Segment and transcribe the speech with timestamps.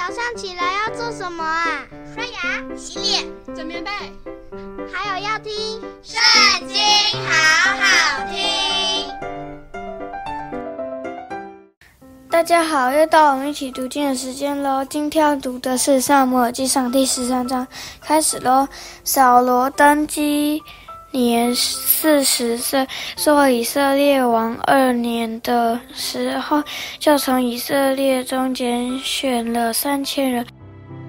[0.00, 1.84] 早上起来要做什么啊？
[2.14, 3.22] 刷牙、洗脸、
[3.54, 3.90] 整棉被，
[4.90, 5.52] 还有要听
[6.02, 6.18] 《圣
[6.66, 6.78] 经》，
[7.28, 9.06] 好好听。
[12.30, 14.82] 大家好，又到我们一起读经的时间喽。
[14.86, 17.66] 今天要读的是《撒母耳记上》第十三章，
[18.00, 18.66] 开始喽。
[19.04, 20.62] 扫罗登基
[21.12, 22.86] 年四十岁，
[23.16, 26.62] 做以色列王二年的时候，
[26.98, 30.46] 就从以色列中拣选了三千人，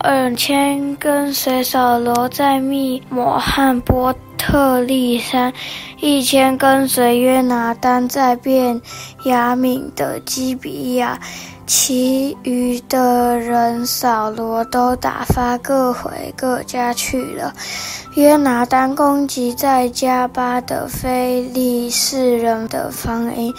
[0.00, 5.52] 二千跟随扫罗在密抹汉伯特利山，
[6.00, 8.80] 一千跟随约拿单在便
[9.24, 11.18] 雅悯的基比亚。
[11.66, 17.52] 其余的人，扫罗都打发各回各家去了。
[18.14, 23.52] 约拿单攻击在加巴的非利士人的防营，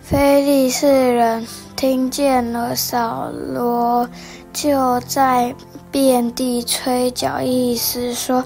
[0.00, 4.08] 非利士人听见了扫罗，
[4.52, 5.54] 就在
[5.90, 8.42] 遍地吹角，意思说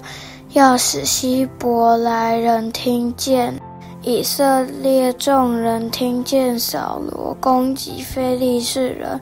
[0.51, 3.57] 要使希伯来人听见。
[4.03, 9.21] 以色列众人听见扫罗攻击非利士人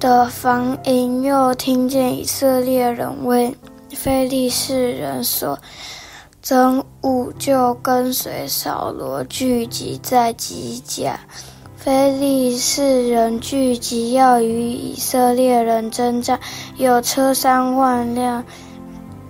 [0.00, 3.56] 的防营，又听见以色列人为
[3.90, 5.56] 非利士人所
[6.42, 11.20] 憎恶，就跟随扫罗聚集在吉甲。
[11.76, 16.40] 非利士人聚集要与以色列人争战，
[16.76, 18.44] 有车三万辆，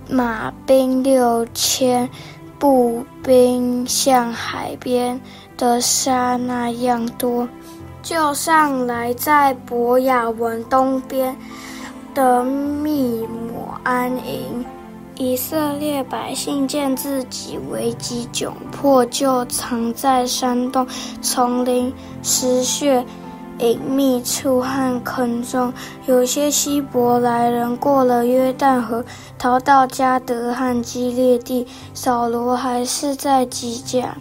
[0.09, 2.09] 马兵六千。
[2.63, 5.19] 步兵像海边
[5.57, 7.45] 的沙那样多，
[8.01, 11.35] 就上来在伯亚文东边
[12.15, 14.63] 的密抹安营。
[15.17, 20.87] 以色列百姓见自己危机窘迫，就藏在山洞、
[21.21, 23.05] 丛林、石穴。
[23.63, 25.71] 隐秘处和坑中，
[26.05, 29.05] 有些希伯来人过了约旦河，
[29.39, 31.65] 逃到加得和基列地。
[31.93, 34.17] 扫罗还是在吉甲，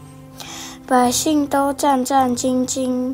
[0.86, 3.12] 百姓都战战兢兢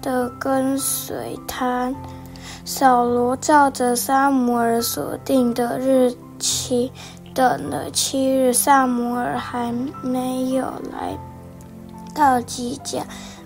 [0.00, 1.92] 地跟随他。
[2.64, 6.92] 扫罗照着撒母耳所定的日期，
[7.34, 9.74] 等了七日，撒母耳还
[10.04, 10.62] 没有
[10.92, 11.18] 来
[12.14, 13.00] 到吉甲。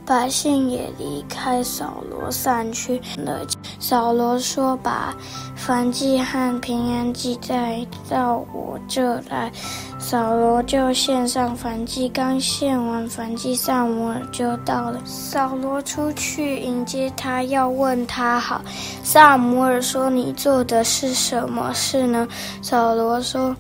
[0.09, 3.47] 百姓也离开扫罗散去了。
[3.79, 5.15] 扫罗说：“把
[5.55, 9.53] 燔祭和平安祭带到我这来。”
[10.01, 12.09] 扫罗就献上燔祭。
[12.09, 14.99] 刚献完燔祭，撒母耳就到了。
[15.05, 18.63] 扫罗出去迎接他，要问他好。
[19.03, 22.27] 撒母耳说：“你做的是什么事呢？”
[22.63, 23.55] 扫罗说：“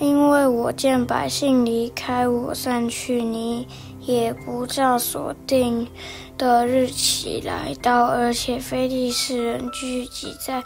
[0.00, 3.68] 因为我见百姓离开我散去，你。”
[4.06, 5.88] 也不照所定
[6.36, 10.62] 的日期来到，而且非利士人聚集在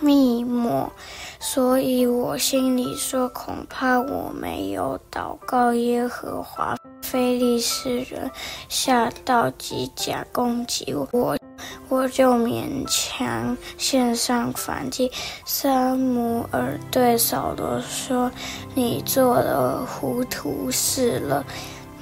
[0.00, 0.90] 密抹，
[1.38, 8.30] 所以我心里说，恐怕我没有祷告耶和华，非利士人
[8.68, 11.36] 下到机甲攻击我，
[11.88, 15.10] 我就勉强献上反击。
[15.44, 18.30] 撒母耳对扫罗说
[18.74, 21.44] ：“你做了糊涂事了。”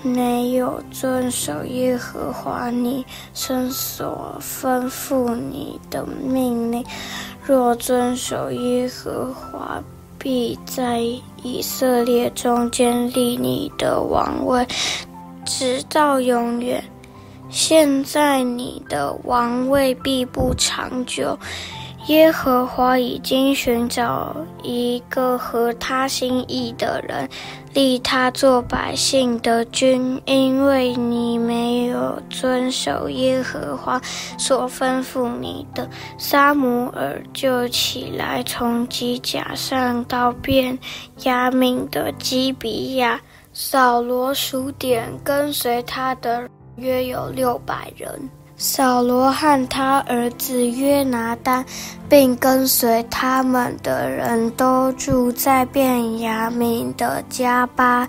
[0.02, 6.84] 没有遵守耶和华你神所吩咐你的命令，
[7.44, 9.82] 若遵守耶和华，
[10.18, 11.00] 必在
[11.42, 14.66] 以色列中建立你的王位，
[15.44, 16.82] 直到永远。
[17.50, 21.38] 现在你的王位必不长久。
[22.10, 24.34] 耶和华已经寻找
[24.64, 27.28] 一个合他心意的人，
[27.72, 33.96] 立他做百姓的君，因为你没有遵守耶和华
[34.36, 35.88] 所吩咐你的。
[36.18, 40.76] 撒母耳就起来，从吉甲上到便
[41.22, 43.20] 雅敏的基比亚。
[43.52, 48.10] 扫罗数点跟随他的约有六百人。
[48.62, 51.64] 扫罗和他儿子约拿单，
[52.10, 58.06] 并跟随他们的人都住在便雅悯的迦巴，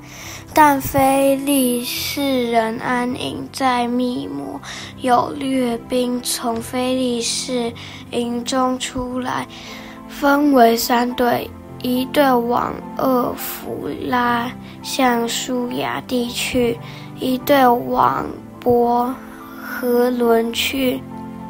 [0.54, 4.60] 但非利士人安营在密抹。
[5.00, 7.72] 有掠兵从非利士
[8.10, 9.48] 营中出来，
[10.10, 11.50] 分为三队，
[11.82, 14.52] 一队往厄弗拉
[14.84, 16.78] 向舒雅地去，
[17.22, 18.26] 一队往
[18.60, 19.16] 伯。
[19.62, 21.00] 和伦去，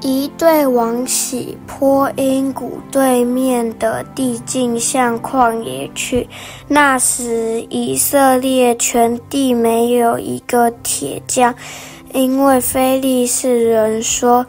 [0.01, 6.27] 一队往起坡因谷对面的地境向旷野去。
[6.67, 11.53] 那时以色列全地没有一个铁匠，
[12.13, 14.45] 因为非利士人说，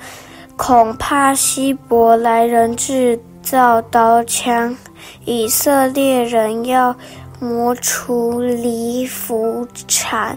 [0.57, 4.77] 恐怕希伯来人制造刀枪。
[5.25, 6.95] 以色列人要
[7.41, 10.37] 磨除利弗产，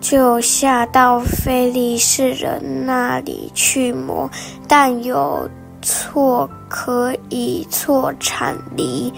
[0.00, 4.30] 就下到非利士人那里去磨，
[4.66, 5.48] 但有
[5.82, 9.12] 错可以错产犁。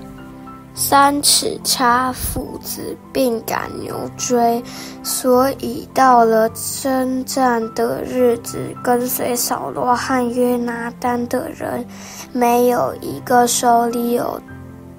[0.72, 4.62] 三尺插斧子，并赶牛追，
[5.02, 6.48] 所以到了
[6.82, 11.84] 征战的日子，跟随扫罗和约拿单的人，
[12.32, 14.40] 没有一个手里有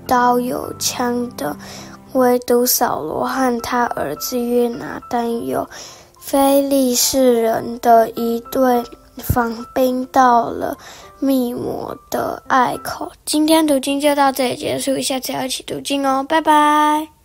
[0.06, 1.56] 刀有枪的，
[2.14, 5.68] 唯独扫罗和他儿子约拿单有。
[6.20, 8.84] 非利士人的一队
[9.18, 10.78] 防兵到了。
[11.24, 13.12] 密摩的隘口。
[13.26, 17.21] 今天读经就到这里结束，下次要一起读经哦，拜拜。